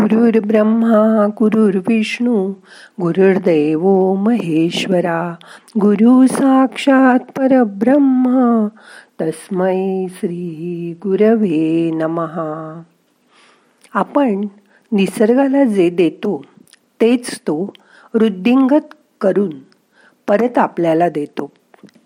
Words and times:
गुरुर् 0.00 0.46
ब्रह्मा 0.46 1.26
गुरुर्विष्णू 1.26 2.52
गुरुर्देव 3.00 4.14
महेश्वरा 4.14 5.34
गुरु 5.80 6.26
साक्षात 6.26 7.18
परब्रह्मा 7.18 8.68
तस्मै 9.20 10.06
श्री 10.10 10.94
गुरवे 10.98 11.90
नमहा 11.90 12.82
आपण 13.94 14.46
निसर्गाला 14.92 15.64
जे 15.64 15.90
देतो 15.90 16.44
तेच 17.00 17.38
तो 17.38 17.72
वृद्धिंगत 18.14 18.94
करून 19.20 19.50
परत 20.28 20.58
आपल्याला 20.58 21.08
देतो. 21.08 21.50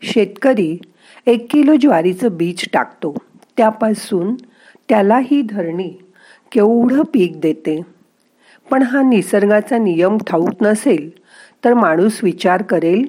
शेतकरी 0.03 0.79
एक 1.27 1.47
किलो 1.51 1.75
ज्वारीचं 1.75 2.29
बीज 2.33 2.65
टाकतो 2.73 3.17
त्यापासून 3.57 4.35
त्याला 4.89 5.19
ही 5.19 5.43
धरणी 5.43 5.95
केवढं 6.53 7.03
पीक 7.03 7.41
देते? 7.41 7.83
पण 8.71 8.83
हा 8.83 9.03
निसर्गाचा 9.03 9.79
नियम 9.79 10.19
ठाऊक 10.27 10.63
नसेल 10.63 11.11
तर 11.65 11.75
माणूस 11.75 12.21
विचार 12.23 12.63
करेल 12.63 13.07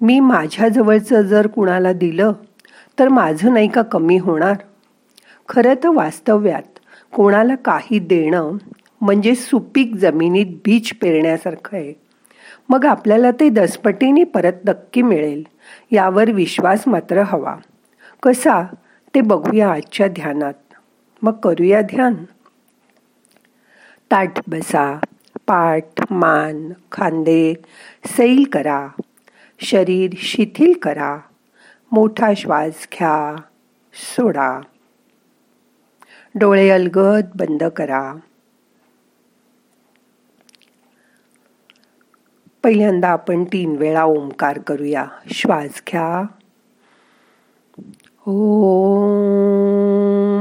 मी 0.00 0.20
माझ्याजवळचं 0.20 1.22
जर 1.22 1.46
कुणाला 1.46 1.92
दिलं 1.92 2.32
तर 2.98 3.08
माझं 3.08 3.54
नाही 3.54 3.68
का 3.68 3.82
कमी 3.82 4.18
होणार? 4.18 4.54
खरं 5.48 5.74
तर 5.74 5.88
वास्तव्यात 5.88 6.78
कोणाला 7.14 7.54
काही 7.54 7.98
देणं 7.98 8.52
म्हणजे 9.00 9.34
सुपीक 9.34 9.94
जमिनीत 9.94 10.46
बीज 10.46 10.92
पेरण्यासारखं 10.92 11.76
आहे. 11.76 11.92
मग 12.68 12.84
आपल्याला 12.84 13.30
ते 13.30 13.48
दसपटीने 13.48 14.24
परत 14.24 14.52
नक्की 14.68 15.02
मिळेल 15.02 15.42
यावर 15.90 16.30
विश्वास 16.30 16.84
मात्र 16.86 17.22
हवा. 17.26 17.56
कसा? 18.22 18.62
ते 19.14 19.20
बघूया 19.20 19.72
आजच्या 19.72 20.08
ध्यानात. 20.08 20.54
मग 21.22 21.32
करूया 21.32 21.80
ध्यान. 21.80 22.14
ताट 24.10 24.38
बसा 24.46 24.98
पाठ 25.46 25.82
मान 26.10 26.72
खांदे 26.92 27.54
सैल 28.06 28.44
करा 28.52 28.88
शरीर 29.60 30.10
शिथिल 30.16 30.78
करा 30.78 31.18
मोठा 31.92 32.30
श्वास 32.36 32.88
घ्या 32.92 33.36
सोडा. 33.94 34.60
डोळे 36.34 36.70
अलगद 36.70 37.24
बंद 37.34 37.64
करा. 37.64 38.14
पहिल्यांदा 42.62 43.08
आपण 43.08 43.44
तीन 43.44 43.76
वेळा 43.76 44.04
ओंकार 44.04 44.58
करूया. 44.58 45.06
श्वास 45.32 45.64
घ्या. 45.64 46.22
ओ 48.26 48.36
ओ 48.36 50.37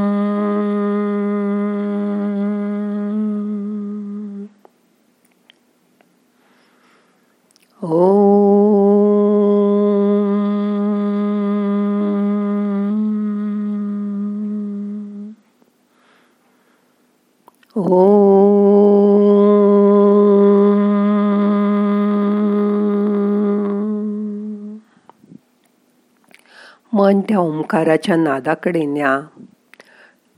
मन 26.93 27.19
त्या 27.19 27.39
ओंकाराच्या 27.39 28.15
नादाकडे 28.15 28.85
न्या. 28.85 29.21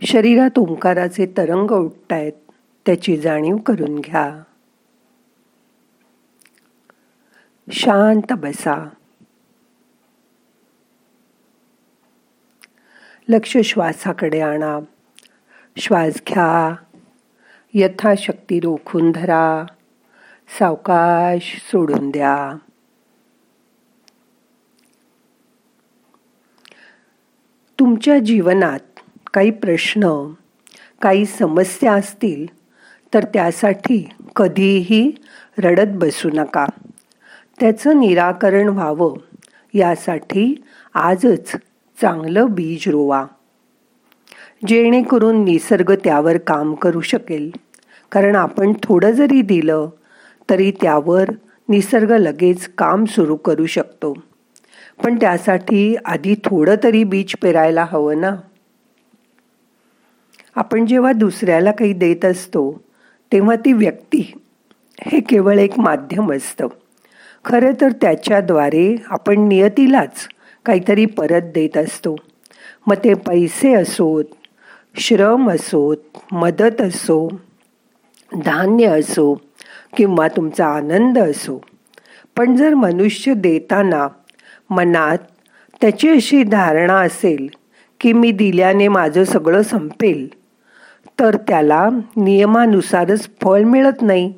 शरीरात 0.02 0.60
ओंकाराचे 0.60 1.26
तरंग 1.26 1.72
उठतायत 1.72 2.34
त्याची 2.86 3.18
जाणीव 3.18 3.58
करून 3.58 4.00
घ्या. 4.00 4.44
शांत 7.72 8.34
बसा. 8.34 8.90
लक्ष 13.30 13.58
श्वासाकडे 13.58 14.40
आणा. 14.40 14.80
श्वास 15.78 16.22
घ्या. 16.28 16.76
यथाशक्ती 17.74 18.60
रोखून 18.60 19.12
धरा. 19.12 19.66
सावकाश 20.60 21.62
सोडून 21.72 22.10
द्या. 22.10 22.58
तुमच्या 27.80 28.20
जीवनात 28.20 28.80
काही 29.34 29.52
प्रश्न 29.52 30.32
काही 31.02 31.26
समस्या 31.26 31.94
असतील 31.94 32.46
तर 33.14 33.24
त्यासाठी 33.24 34.10
कधीही 34.36 35.12
रडत 35.58 35.88
बसू 35.88 36.30
नका. 36.34 36.66
त्याचं 37.60 38.00
निराकरण 38.00 38.68
व्हावं 38.68 39.16
यासाठी 39.74 40.64
आजच 40.94 41.52
चांगलं 42.02 42.46
बीज 42.50 42.84
रोवा. 42.88 43.26
जेणेकरून 44.68 45.44
निसर्ग 45.44 45.96
त्यावर 46.04 46.38
काम 46.38 46.74
करू 46.74 47.02
शकेल. 47.02 47.52
कारण 48.12 48.36
आपण 48.36 48.74
थोडं 48.84 49.12
जरी 49.12 49.42
दिलं 49.42 49.90
तरी 50.50 50.72
त्यावर 50.72 51.30
निसर्ग 51.70 52.12
लगेच 52.12 52.70
काम 52.78 53.06
सुरू 53.06 53.36
करू 53.36 53.66
शकतो. 53.66 54.14
पण 55.04 55.16
त्यासाठी 55.16 55.96
आधी 56.06 56.36
थोडं 56.36 56.76
तरी 56.84 57.04
बीज 57.04 57.36
पेरायला 57.42 57.86
हवं 57.92 58.22
ना. 58.22 58.36
आपण 60.56 60.86
जेव्हा 60.86 61.12
दुसऱ्याला 61.12 61.72
काही 61.72 61.94
देत 61.94 62.26
असतो 62.26 62.82
तेव्हा 63.32 63.56
ती 63.56 63.74
व्यक्ती 63.74 64.34
हे 65.02 65.20
केवळ 65.20 65.60
एक 65.60 65.80
माध्यम 65.80 66.34
असतं. 66.34 66.68
खरं 67.46 67.72
तर 67.82 67.92
त्याच्याद्वारे 67.92 68.96
आपण 69.06 69.48
नियतीलाच 69.48 70.28
काहीतरी 70.66 71.06
परत 71.06 71.42
देत 71.42 71.78
असतो. 71.78 72.16
मग 72.88 72.96
ते 72.96 73.14
पैसे 73.14 73.74
असोत 73.74 74.24
श्रम 74.96 75.50
असोत 75.50 75.98
मदत 76.32 76.82
असो 76.82 77.28
धान्य 78.46 78.86
असो 78.86 79.42
किंवा 79.98 80.28
तुमचा 80.28 80.68
आनंद 80.68 81.20
असो. 81.20 81.62
पण 82.38 82.56
जर 82.56 82.74
मनुष्य 82.74 83.34
देताना 83.34 84.08
मनात 84.70 85.18
त्याची 85.82 86.10
अशी 86.10 86.44
धारणा 86.44 87.00
असेल 87.00 87.48
की 88.00 88.14
मी 88.14 88.32
दिल्याने 88.32 88.88
माझं 88.88 89.24
सगळं 89.24 89.62
संपेल 89.62 90.28
तर 91.20 91.36
त्याला 91.36 91.90
नियमानुसारच 92.18 93.30
फळ 93.42 93.62
मिळत 93.62 94.02
नाही. 94.02 94.34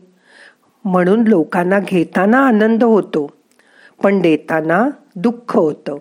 म्हणून 0.85 1.27
लोकांना 1.27 1.79
घेताना 1.79 2.47
आनंद 2.47 2.83
होतो 2.83 3.31
पण 4.03 4.21
देताना 4.21 4.89
दुःख 5.15 5.57
होतं. 5.57 5.97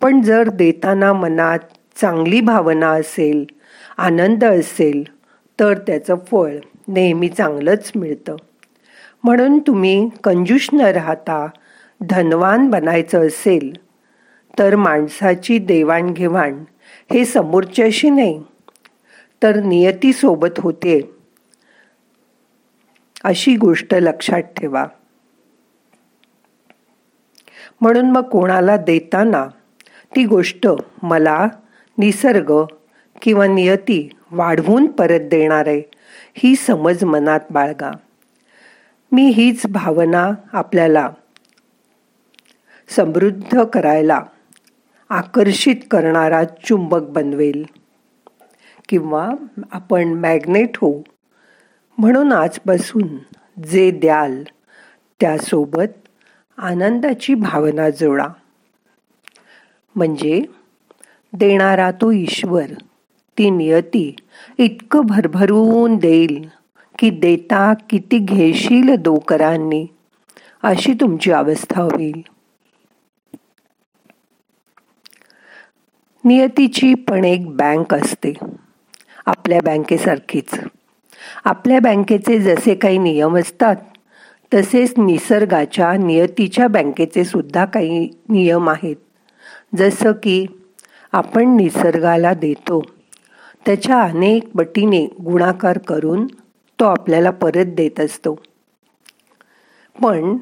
पण 0.00 0.20
जर 0.20 0.48
देताना 0.48 1.12
मनात 1.12 1.58
चांगली 1.96 2.40
भावना 2.40 2.88
असेल 2.88 3.44
आनंद 3.98 4.44
असेल 4.44 5.04
तर 5.60 5.78
त्याचं 5.78 6.14
फळ 6.30 6.56
नेहमी 6.88 7.28
चांगलंच 7.28 7.92
मिळतं. 7.96 8.36
म्हणून 9.24 9.58
तुम्ही 9.58 10.08
कंजूष 10.24 10.68
न 10.72 10.80
राहता 10.80 11.46
धनवान 12.00 12.70
बनायचं 12.70 13.26
असेल 13.26 13.72
तर 14.58 14.76
माणसाची 14.76 15.58
देवाणघेवाण 15.58 16.64
हे 17.12 17.24
समोरच्याशी 17.24 18.10
नाही 18.10 18.42
तर 19.42 19.56
नियतीसोबत 19.56 20.60
होते. 20.60 21.10
अशी 23.24 23.56
गोष्ट 23.56 23.94
लक्षात 23.94 24.42
ठेवा. 24.42 24.86
म्हणून 27.80 28.10
मग 28.10 28.22
कोणाला 28.22 28.76
देताना 28.76 29.46
ती 30.16 30.24
गोष्ट 30.24 30.68
मला 31.02 31.48
निसर्ग 31.98 32.52
किंवा 33.22 33.46
नियती 33.46 34.08
वाढवून 34.30 34.86
परत 34.86 35.20
देणार 35.20 35.66
आहे 35.66 35.82
ही 36.36 36.56
समज 36.56 37.04
मनात 37.04 37.40
बाळगा. 37.50 37.90
मी 39.12 39.22
हीच 39.22 39.66
भावना 39.66 40.30
आपल्याला 40.52 41.10
समृद्ध 42.88 43.62
करायला 43.62 44.20
आकर्षित 45.08 45.76
करणारा 45.90 46.44
चुंबक 46.44 47.02
बनवेल. 47.02 47.64
किंवा 48.88 49.30
आपण 49.72 50.08
मॅग्नेट 50.08 50.76
होऊ 50.76 51.02
म्हणून 51.98 52.32
आजपासून 52.32 53.18
जे 53.64 53.90
द्याल 53.90 54.42
त्यासोबत 55.20 56.08
आनंदाची 56.58 57.34
भावना 57.34 57.90
जोडा. 57.90 58.26
म्हणजे 59.94 60.42
देणारा 61.32 61.90
तो 61.90 62.12
ईश्वर 62.12 62.66
ती 63.38 63.50
नियती 63.50 64.16
इतकं 64.58 65.00
भरभरून 65.00 65.96
देईल 65.96 66.48
की 66.98 67.10
देता 67.10 67.74
किती 67.90 68.18
घेशील 68.18 68.94
दोकरांनी 68.94 69.86
अशी 70.62 70.92
तुमची 70.92 71.32
अवस्था 71.32 71.82
होईल. 71.82 72.22
नियतीची 76.24 76.94
पण 76.94 77.24
एक 77.24 77.56
बँक 77.56 77.94
असते. 77.94 78.32
आपल्या 79.26 79.58
बँकेसारखीच. 79.64 80.60
आपल्या 81.44 81.80
बँकेचे 81.80 82.38
जसे 82.38 82.74
काही 82.74 82.98
नियम 82.98 83.36
असतात 83.36 83.76
तसेच 84.54 84.94
निसर्गाच्या 84.98 85.92
नियतीच्या 85.92 86.68
बँकेचे 86.68 87.24
सुद्धा 87.24 87.64
काही 87.64 88.08
नियम 88.28 88.70
आहेत. 88.70 88.96
जसं 89.76 90.12
की 90.12 90.46
आपण 91.12 91.56
निसर्गाला 91.56 92.34
देतो. 92.34 92.82
त्याच्या 93.66 94.02
अनेक 94.02 94.52
पटीने 94.52 95.06
गुणाकार 95.06 95.78
करून 95.78 96.26
तो 96.80 96.84
आपल्याला 96.84 97.30
परत 97.30 97.66
देत 97.66 98.00
असतो. 98.00 98.34
पण 100.02 100.36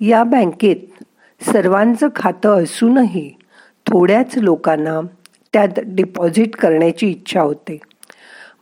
या 0.00 0.24
बँकेत 0.24 1.04
सर्वांचं 1.40 2.08
खातं 2.16 2.62
असूनही 2.62 3.32
थोड्याच 3.86 4.38
लोकांना 4.38 5.00
त्यात 5.56 5.84
डिपॉझिट 5.86 6.56
करण्याची 6.56 7.06
इच्छा 7.08 7.40
होते. 7.40 7.78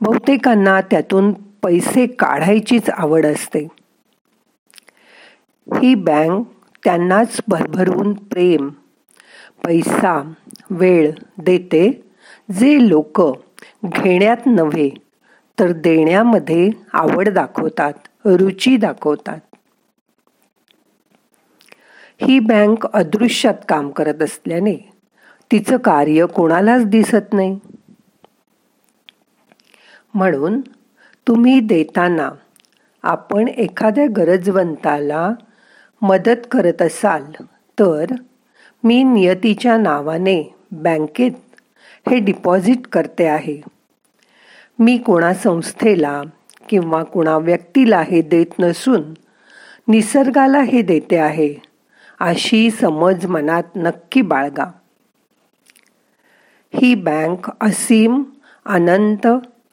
बहुतेकांना 0.01 0.81
त्यातून 0.81 1.33
पैसे 1.33 2.07
काढायचीच 2.07 2.91
आवड 2.91 3.27
असते. 3.27 3.69
ही 5.67 5.95
बँक 5.95 6.47
त्यांनाच 6.85 7.41
भरभरून 7.49 8.13
प्रेम 8.13 8.69
पैसा 9.65 10.33
वेळ 10.71 11.11
देते 11.39 11.91
जे 12.53 12.89
लोक 12.89 13.21
घेण्यात 13.85 14.47
नव्हे 14.47 14.91
तर 15.61 15.73
देण्यामध्ये 15.73 16.71
आवड 16.93 17.29
दाखवतात 17.29 17.93
रुची 18.25 18.77
दाखवतात. 18.77 19.41
ही 22.23 22.39
बँक 22.39 22.87
अदृश्यात 22.87 23.55
काम 23.69 23.91
करत 23.91 24.23
असल्याने 24.23 24.94
तिचं 25.53 25.77
कार्य 25.77 26.27
कोणालाच 26.27 26.87
दिसत 26.87 27.33
नाही. 27.33 27.59
म्हणून 30.15 30.61
तुम्ही 31.29 31.61
देताना 31.61 32.31
आपण 33.03 33.49
एखाद्या 33.49 34.07
गरजवंताला 34.17 35.31
मदत 36.03 36.47
करत 36.51 36.83
असाल 36.83 37.25
तर 37.79 38.05
मी 38.85 39.03
नियतीच्या 39.03 39.77
नावाने 39.77 40.55
बँकेत 40.73 41.33
हे 42.11 42.19
डिपॉझिट 42.19 42.87
करते 42.87 43.27
आहे. 43.27 43.61
मी 44.79 44.99
कोणा 44.99 45.35
संस्थेला 45.35 46.23
किंवा 46.69 47.03
कोणा 47.03 47.37
व्यक्तीला 47.39 48.01
हे 48.01 48.23
देत 48.23 48.59
नसून 48.59 49.03
निसर्गाला 49.89 50.63
हे 50.63 50.83
देते 50.83 51.17
आहे 51.17 51.55
अशी 52.21 52.71
समज 52.71 53.27
मनात 53.27 53.63
नक्की 53.77 54.23
बाळगा. 54.23 54.65
ही 56.75 56.95
बँक 56.95 57.51
असीम 57.61 58.23
अनंत 58.67 59.27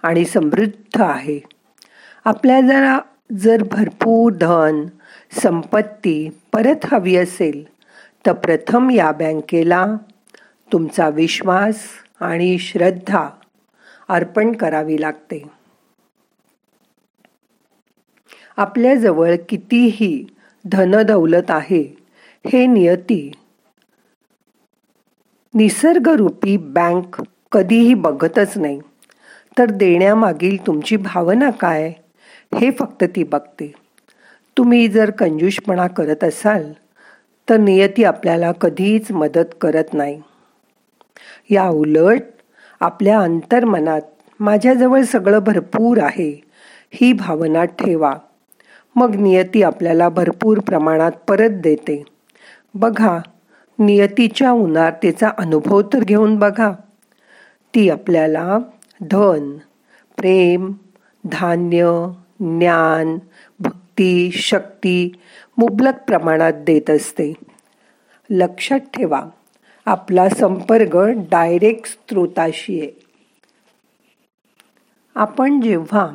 आणि 0.04 0.26
समृद्ध 0.26 1.02
आहे. 1.02 1.40
आपल्या 2.26 2.62
जरा 2.62 3.00
जर 3.38 3.64
भरपूर 3.72 4.32
धन 4.32 4.86
संपत्ती 5.42 6.30
परत 6.54 6.86
हवी 6.86 7.16
असेल 7.16 7.64
तर 8.26 8.34
प्रथम 8.34 8.90
या 8.90 9.12
बँकेला 9.12 9.86
तुमचा 10.72 11.10
विश्वास 11.10 11.84
आणि 12.20 12.58
श्रद्धा 12.58 13.30
अर्पण 14.10 14.52
करावी 14.52 15.02
लागते. 15.02 15.42
आपल्याजवळ 18.58 19.36
कितीही 19.50 20.26
धनदौलत 20.66 21.52
आहे 21.52 21.84
हे 22.46 22.66
नियती 22.66 23.32
निसर्गरूपी 25.54 26.58
बँक 26.58 27.22
कधीही 27.52 27.94
बघतच 27.94 28.58
नाही. 28.58 28.80
तर 29.58 29.66
देण्यामागील 29.66 30.68
तुमची 30.68 30.98
भावना 30.98 31.50
काय? 31.50 31.94
हे 32.56 32.72
फक्त 32.72 33.04
ती 33.04 33.24
बघते. 33.24 33.74
तुम्ही 34.58 34.88
जर 34.88 35.10
कंजूषपणा 35.10 35.88
करत 35.88 36.24
असाल 36.24 36.72
तर 37.50 37.58
नियती 37.58 38.04
आपल्याला 38.04 38.52
कधीच 38.52 39.12
मदत 39.12 39.54
करत 39.62 39.94
नाही. 39.94 40.22
या 41.50 41.68
उलट 41.70 42.22
आपल्या 42.80 43.20
अंतर्मनात 43.20 44.02
माझ्याजवळ 44.40 45.02
सगळं 45.02 45.40
भरपूर 45.40 45.98
आहे 46.04 46.42
ही 46.94 47.14
भावना 47.14 47.66
ठेवा. 47.66 48.14
मग 48.96 49.16
नियती 49.16 49.64
आपल्याला 49.64 50.10
भरपूर 50.10 50.60
प्रमाणात 50.60 51.12
परत 51.12 51.50
देते. 51.50 52.04
बघा 52.74 53.20
नियतीच्या 53.80 54.52
उनारतेचा 54.52 55.30
अनुभव 55.38 55.82
तर 55.82 56.00
घेऊन 56.00 56.36
बघा. 56.36 56.72
ती 57.76 57.90
आपल्याला 57.90 58.58
धन 59.02 59.58
प्रेम 60.18 60.74
धान्य 61.32 62.08
ज्ञान 62.40 63.18
भक्ती 63.60 64.32
शक्ती 64.32 65.12
मुबलक 65.58 65.94
प्रमाणात 66.08 66.54
देत 66.54 66.90
असते. 66.90 67.34
लक्षात 68.30 68.80
ठेवा 68.80 69.22
आपला 69.86 70.30
संपर्क 70.30 70.98
डायरेक्ट 71.32 71.90
स्त्रोताशी 71.90 72.82
आहे. 72.82 72.92
आपण 75.16 75.62
जेव्हा 75.62 76.08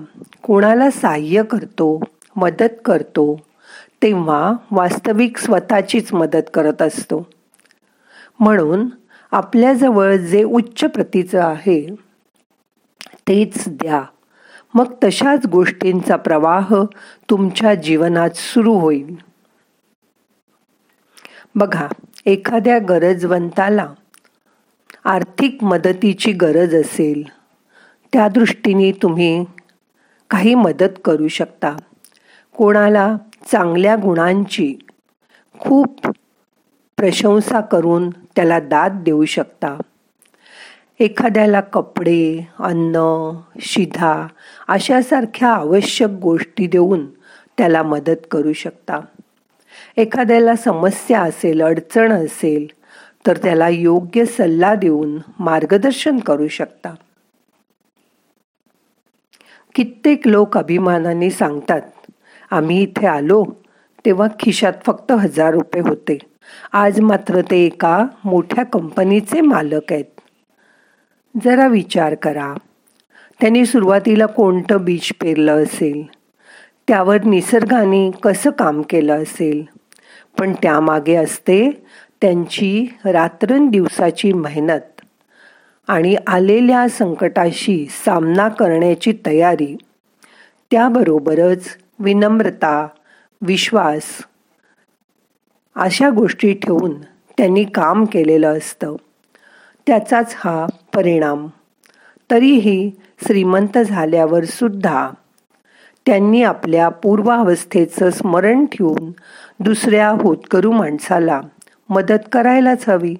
कोणाला 0.42 0.90
सहाय्य 0.90 1.42
करतो 1.42 2.00
मदत 2.36 2.74
करतो 2.84 3.40
तेव्हा 4.02 4.52
वास्तविक 4.70 5.38
स्वतःचीच 5.38 6.12
मदत 6.12 6.50
करत 6.54 6.82
असतो. 6.82 7.26
म्हणून 8.40 8.88
आपल्याजवळ 9.32 10.16
जे 10.16 10.42
उच्च 10.44 10.84
प्रतीचं 10.84 11.40
आहे 11.40 11.94
तेच 13.28 13.64
द्या. 13.68 14.02
मग 14.74 14.94
तशाच 15.04 15.46
गोष्टींचा 15.46 16.16
प्रवाह 16.16 16.74
तुमच्या 17.30 17.74
जीवनात 17.74 18.30
सुरू 18.34 18.74
होईल. 18.74 19.16
बघा 21.54 21.88
एखाद्या 22.26 22.78
गरजवंताला 22.78 23.88
आर्थिक 25.04 25.64
मदतीची 25.64 26.32
गरज 26.32 26.74
असेल 26.74 27.22
त्या 28.12 28.28
दृष्टीने 28.28 28.92
तुम्ही 28.92 29.44
काही 30.30 30.54
मदत 30.54 30.98
करू 31.04 31.28
शकता. 31.28 31.76
कोणाला 32.56 33.16
चांगल्या 33.46 33.96
गुणांची 33.96 34.78
खूप 35.58 36.06
प्रशंसा 36.96 37.60
करून 37.60 38.10
त्याला 38.36 38.58
दाद 38.60 39.00
देऊ 39.04 39.24
शकता. 39.24 39.80
एखाद्याला 41.00 41.60
कपडे 41.60 42.48
अन्न 42.58 43.30
शिधा 43.60 44.26
अशासारख्या 44.68 45.48
आवश्यक 45.48 46.10
गोष्टी 46.10 46.66
देऊन 46.66 47.06
त्याला 47.58 47.82
मदत 47.82 48.26
करू 48.30 48.52
शकता. 48.52 49.00
एखाद्याला 49.96 50.56
समस्या 50.56 51.20
असेल 51.20 51.62
अडचण 51.62 52.12
असेल 52.12 52.66
तर 53.26 53.36
त्याला 53.36 53.68
योग्य 53.68 54.24
सल्ला 54.24 54.74
देऊन 54.74 55.18
मार्गदर्शन 55.38 56.18
करू 56.18 56.48
शकता. 56.48 56.94
कित्येक 59.74 60.28
लोक 60.28 60.58
अभिमानाने 60.58 61.30
सांगतात 61.30 61.80
आम्ही 62.50 62.82
इथे 62.82 63.06
आलो 63.06 63.44
तेव्हा 64.04 64.28
खिशात 64.40 64.72
फक्त 64.86 65.12
हजार 65.12 65.54
रुपये 65.54 65.82
होते. 65.82 66.18
आज 66.72 67.00
मात्र 67.00 67.40
ते 67.40 67.64
एका 67.64 68.06
मोठ्या 68.24 68.64
कंपनीचे 68.64 69.40
मालक 69.40 69.92
आहेत. 69.92 70.20
जरा 71.44 71.66
विचार 71.66 72.14
करा. 72.14 72.54
त्यांनी 73.40 73.66
सुरुवातीला 73.66 74.26
कोणतं 74.26 74.84
बीज 74.84 75.12
पेरलं 75.12 75.62
असेल? 75.62 76.02
त्यावर 76.88 77.24
निसर्गाने 77.24 78.10
कसं 78.10 78.50
काम 78.50 78.82
केलं 78.82 79.22
असेल? 79.22 79.64
पण 80.38 80.52
त्यामागे 80.52 81.14
असते 81.14 81.70
त्यांची 82.20 82.86
रात्रंदिवसाची 83.04 84.32
मेहनत 84.32 85.00
आणि 85.88 86.16
आलेल्या 86.26 86.88
संकटाशी 86.88 87.86
सामना 87.90 88.48
करण्याची 88.48 89.12
तयारी. 89.26 89.76
त्याबरोबरच 90.70 91.64
विनम्रता 91.98 92.86
विश्वास 93.42 94.02
अशा 95.76 96.10
गोष्टी 96.10 96.52
ठेवून 96.52 97.00
त्यांनी 97.38 97.64
काम 97.64 98.04
केलेलं 98.04 98.58
असतं. 98.58 98.96
त्याचाच 99.86 100.34
हा 100.38 100.66
परिणाम. 100.94 101.46
तरीही 102.30 102.90
श्रीमंत 103.26 103.78
झाल्यावर 103.78 104.44
सुद्धा 104.44 105.10
त्यांनी 106.06 106.42
आपल्या 106.42 106.88
पूर्वावस्थेचं 106.88 108.10
स्मरण 108.10 108.64
ठेवून 108.64 109.10
दुसऱ्या 109.60 110.08
होतकरू 110.08 110.72
माणसाला 110.72 111.40
मदत 111.88 112.28
करायलाच 112.32 112.88
हवी. 112.88 113.16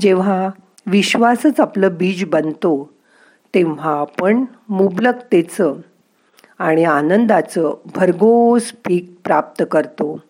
जेव्हा 0.00 0.48
विश्वासच 0.86 1.60
आपलं 1.60 1.88
बीज 1.92 2.24
बनतो 2.24 2.90
तेव्हा 3.54 4.00
आपण 4.00 4.44
मुबलकतेचं 4.68 5.74
आणि 6.58 6.84
आनंदाचं 6.84 7.74
भरघोस 7.94 8.72
पीक 8.86 9.14
प्राप्त 9.24 9.64
करतो. 9.70 10.20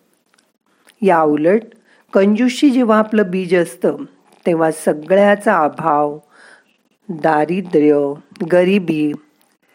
या 1.03 1.23
उलट 1.23 1.63
कंजूशी 2.13 2.71
जेव्हा 2.71 2.99
आपलं 2.99 3.31
बीज 3.31 3.55
असतं 3.55 3.97
तेव्हा 4.47 4.71
सगळ्याचा 4.71 5.57
अभाव 5.57 6.19
दारिद्र्य 7.09 8.13
गरिबी 8.53 9.13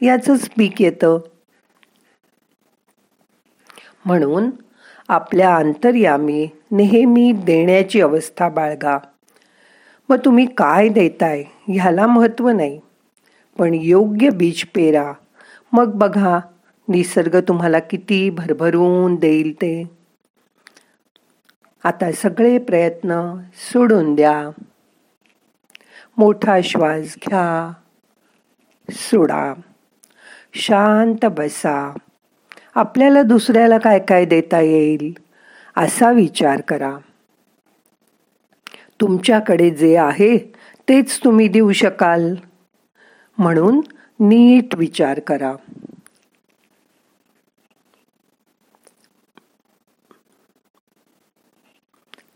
याचंच 0.02 0.50
पीक 0.58 0.82
येतं. 0.82 1.20
म्हणून 4.06 4.50
आपल्या 5.08 5.56
अंतर्यामी 5.56 6.48
नेहमी 6.72 7.32
देण्याची 7.32 8.02
अवस्था 8.02 8.50
बाळगा. 8.50 8.98
मग 10.10 10.18
तुम्ही 10.26 10.46
काय 10.46 10.88
देताय 10.88 11.44
ह्याला 11.68 12.08
महत्त्व 12.08 12.50
नाही. 12.50 12.80
पण 13.60 13.74
योग्य 13.74 14.30
बीज 14.30 14.64
पेरा. 14.64 15.14
मग 15.74 15.92
बघा 15.94 16.40
निसर्ग 16.88 17.40
तुम्हाला 17.40 17.80
किती 17.80 18.30
भरभरून 18.30 19.16
देईल 19.16 19.54
ते. 19.54 20.01
आता 21.84 22.12
सगळे 22.12 22.58
प्रयत्न 22.58 23.38
सोडून 23.54 24.16
द्या. 24.16 24.50
मोठा 26.18 26.62
श्वास 26.64 27.02
घ्या. 27.02 27.74
सोडा. 28.90 29.54
शांत 30.54 31.26
बसा. 31.26 31.98
आपल्याला 32.76 33.24
दुसऱ्याला 33.24 33.78
काय 33.78 34.00
काय 34.00 34.26
देता 34.26 34.60
येईल 34.60 35.14
असा 35.78 36.12
विचार 36.12 36.62
करा. 36.62 36.98
तुमच्याकडे 39.02 39.70
जे 39.70 39.98
आहे 39.98 40.38
तेच 40.90 41.20
तुम्ही 41.24 41.48
देऊ 41.48 41.72
शकाल. 41.72 42.36
म्हणून 43.38 43.82
नीट 44.20 44.76
विचार 44.76 45.20
करा. 45.20 45.54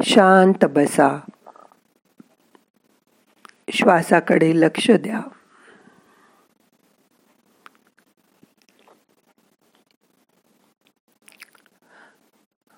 शांत 0.07 0.65
बसा. 0.65 1.19
श्वासाकडे 3.71 4.51
लक्ष 4.55 4.91
द्या. 4.91 5.19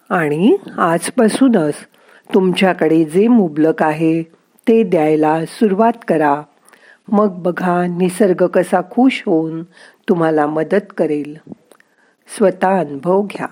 आणि 0.10 0.58
आजपासूनच 0.78 1.74
तुमच्याकडे 2.34 3.04
जे 3.04 3.28
मुबलक 3.28 3.84
आहे 3.84 4.24
ते 4.68 4.84
द्यायला 4.84 5.46
सुरुवात 5.46 5.94
करा. 6.08 6.42
मग 7.08 7.28
बघा 7.28 7.86
निसर्ग 7.88 8.48
कसा 8.48 8.82
खुश 8.82 9.24
होऊन 9.26 9.64
तुम्हाला 10.10 10.48
मदत 10.48 10.94
करेल. 10.98 11.38
स्वतः 12.28 12.80
अनुभव 12.80 13.22
घ्या. 13.22 13.48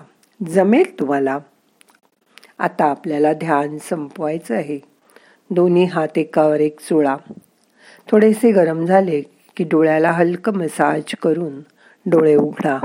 जमेल 0.46 0.98
तुम्हाला. 0.98 1.38
आता 2.58 2.84
आपल्याला 2.84 3.32
ध्यान 3.32 3.78
संपवायचं 3.78 4.54
आहे. 4.54 4.80
दोन्ही 5.50 5.84
हात 5.84 6.18
एकावर 6.18 6.60
एक 6.60 6.80
चुळा. 6.80 7.16
थोडेसे 8.10 8.52
गरम 8.52 8.86
झाले 8.86 9.22
की 9.56 9.64
डोळ्याला 9.64 10.10
हलकं 10.10 10.52
मसाज 10.52 11.02
करून 11.22 11.60
डोळे 12.06 12.34
उघडा. 12.34 12.78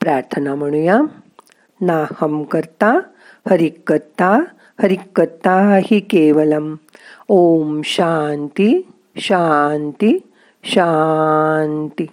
प्रार्थना 0.00 0.54
म्हणूया. 0.54 1.00
ना 1.80 2.06
हम 2.20 2.42
करता 2.42 3.00
हरिकत्ता 3.50 4.40
हरिकत्ता 4.82 5.78
हि 5.82 6.00
केवलम. 6.00 6.74
ओम 7.28 7.80
शांती 7.84 8.90
शांती 9.16 10.18
शांती. 10.64 12.06